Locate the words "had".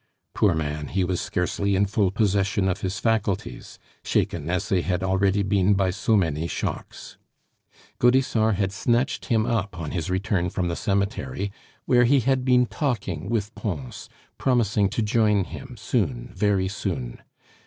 4.81-5.03, 8.55-8.71, 12.21-12.43